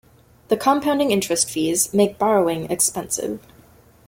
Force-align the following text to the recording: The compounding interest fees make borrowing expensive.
The 0.47 0.57
compounding 0.57 1.11
interest 1.11 1.47
fees 1.47 1.93
make 1.93 2.17
borrowing 2.17 2.71
expensive. 2.71 3.39